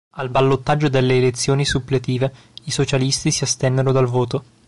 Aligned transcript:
Al 0.15 0.29
ballottaggio 0.31 0.89
delle 0.89 1.15
elezioni 1.15 1.63
suppletive 1.63 2.33
i 2.63 2.71
socialisti 2.71 3.29
si 3.29 3.43
astennero 3.43 3.91
dal 3.91 4.07
voto. 4.07 4.43